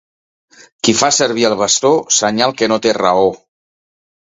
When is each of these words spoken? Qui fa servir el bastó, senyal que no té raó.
Qui 0.87 0.95
fa 1.01 1.09
servir 1.17 1.45
el 1.51 1.57
bastó, 1.59 1.93
senyal 2.21 2.57
que 2.63 2.73
no 2.73 2.81
té 2.89 2.97
raó. 3.03 3.31